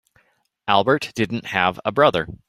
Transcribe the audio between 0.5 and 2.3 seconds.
Albert didn't have a brother.